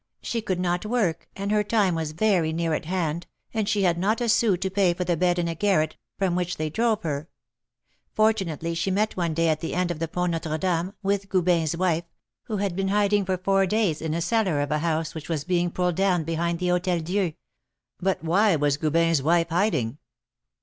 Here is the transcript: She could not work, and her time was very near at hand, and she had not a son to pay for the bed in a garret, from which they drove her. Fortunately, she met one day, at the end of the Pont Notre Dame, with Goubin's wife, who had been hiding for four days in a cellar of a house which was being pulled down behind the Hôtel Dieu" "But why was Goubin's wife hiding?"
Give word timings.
She 0.23 0.41
could 0.41 0.59
not 0.59 0.83
work, 0.83 1.29
and 1.35 1.51
her 1.51 1.63
time 1.63 1.93
was 1.93 2.13
very 2.13 2.51
near 2.51 2.73
at 2.73 2.85
hand, 2.85 3.27
and 3.53 3.69
she 3.69 3.83
had 3.83 3.99
not 3.99 4.19
a 4.19 4.27
son 4.29 4.57
to 4.57 4.69
pay 4.71 4.95
for 4.95 5.03
the 5.03 5.15
bed 5.15 5.37
in 5.37 5.47
a 5.47 5.53
garret, 5.53 5.95
from 6.17 6.33
which 6.33 6.57
they 6.57 6.71
drove 6.71 7.03
her. 7.03 7.29
Fortunately, 8.11 8.73
she 8.73 8.89
met 8.89 9.15
one 9.15 9.35
day, 9.35 9.47
at 9.47 9.59
the 9.59 9.75
end 9.75 9.91
of 9.91 9.99
the 9.99 10.07
Pont 10.07 10.31
Notre 10.31 10.57
Dame, 10.57 10.93
with 11.03 11.29
Goubin's 11.29 11.77
wife, 11.77 12.05
who 12.45 12.57
had 12.57 12.75
been 12.75 12.87
hiding 12.87 13.25
for 13.25 13.37
four 13.37 13.67
days 13.67 14.01
in 14.01 14.15
a 14.15 14.21
cellar 14.23 14.59
of 14.61 14.71
a 14.71 14.79
house 14.79 15.13
which 15.13 15.29
was 15.29 15.43
being 15.43 15.69
pulled 15.69 15.97
down 15.97 16.23
behind 16.23 16.57
the 16.57 16.69
Hôtel 16.69 17.03
Dieu" 17.03 17.33
"But 18.01 18.23
why 18.23 18.55
was 18.55 18.77
Goubin's 18.77 19.21
wife 19.21 19.49
hiding?" 19.49 19.99